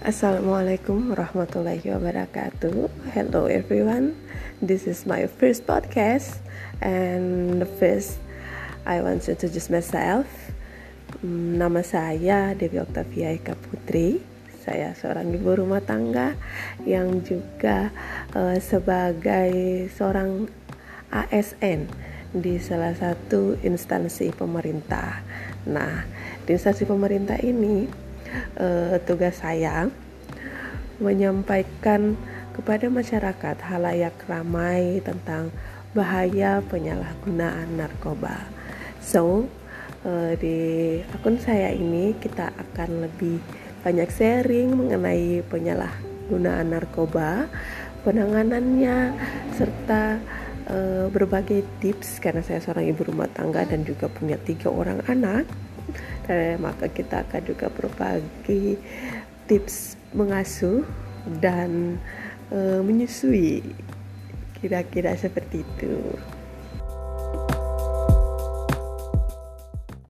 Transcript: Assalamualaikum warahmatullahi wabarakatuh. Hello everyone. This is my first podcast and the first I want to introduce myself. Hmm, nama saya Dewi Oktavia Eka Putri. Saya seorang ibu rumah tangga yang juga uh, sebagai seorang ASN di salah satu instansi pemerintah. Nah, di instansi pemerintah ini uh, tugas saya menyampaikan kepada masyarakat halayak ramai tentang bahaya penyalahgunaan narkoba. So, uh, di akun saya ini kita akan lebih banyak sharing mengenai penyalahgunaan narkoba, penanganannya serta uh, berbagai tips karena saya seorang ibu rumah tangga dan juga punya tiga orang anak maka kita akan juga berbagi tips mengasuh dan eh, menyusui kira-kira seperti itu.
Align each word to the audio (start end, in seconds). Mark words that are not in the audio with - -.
Assalamualaikum 0.00 1.12
warahmatullahi 1.12 1.84
wabarakatuh. 1.92 2.88
Hello 3.12 3.44
everyone. 3.44 4.16
This 4.64 4.88
is 4.88 5.04
my 5.04 5.28
first 5.28 5.68
podcast 5.68 6.40
and 6.80 7.60
the 7.60 7.68
first 7.68 8.16
I 8.88 9.04
want 9.04 9.28
to 9.28 9.36
introduce 9.36 9.68
myself. 9.68 10.24
Hmm, 11.20 11.60
nama 11.60 11.84
saya 11.84 12.56
Dewi 12.56 12.80
Oktavia 12.80 13.36
Eka 13.36 13.52
Putri. 13.60 14.24
Saya 14.64 14.96
seorang 14.96 15.36
ibu 15.36 15.52
rumah 15.52 15.84
tangga 15.84 16.32
yang 16.88 17.20
juga 17.20 17.92
uh, 18.32 18.56
sebagai 18.56 19.84
seorang 19.92 20.48
ASN 21.12 21.92
di 22.32 22.56
salah 22.56 22.96
satu 22.96 23.60
instansi 23.60 24.32
pemerintah. 24.32 25.20
Nah, 25.68 26.08
di 26.48 26.56
instansi 26.56 26.88
pemerintah 26.88 27.36
ini 27.44 28.08
uh, 28.58 28.96
tugas 29.04 29.40
saya 29.40 29.88
menyampaikan 31.00 32.14
kepada 32.52 32.92
masyarakat 32.92 33.56
halayak 33.64 34.14
ramai 34.28 35.00
tentang 35.00 35.48
bahaya 35.96 36.60
penyalahgunaan 36.68 37.80
narkoba. 37.80 38.46
So, 39.00 39.48
uh, 40.04 40.36
di 40.36 41.00
akun 41.16 41.40
saya 41.40 41.72
ini 41.72 42.14
kita 42.20 42.52
akan 42.52 43.08
lebih 43.08 43.40
banyak 43.80 44.12
sharing 44.12 44.76
mengenai 44.76 45.40
penyalahgunaan 45.48 46.68
narkoba, 46.68 47.48
penanganannya 48.04 49.16
serta 49.56 50.20
uh, 50.68 51.06
berbagai 51.08 51.64
tips 51.80 52.20
karena 52.20 52.44
saya 52.44 52.60
seorang 52.60 52.92
ibu 52.92 53.08
rumah 53.08 53.28
tangga 53.32 53.64
dan 53.64 53.82
juga 53.88 54.12
punya 54.12 54.36
tiga 54.36 54.68
orang 54.68 55.00
anak 55.08 55.48
maka 56.58 56.86
kita 56.90 57.26
akan 57.26 57.42
juga 57.42 57.66
berbagi 57.70 58.78
tips 59.50 59.98
mengasuh 60.14 60.86
dan 61.42 61.98
eh, 62.54 62.80
menyusui 62.80 63.62
kira-kira 64.60 65.16
seperti 65.16 65.64
itu. 65.64 65.94